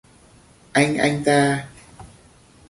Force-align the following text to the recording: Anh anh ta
Anh 0.79 0.93
anh 1.05 1.17
ta 1.25 1.37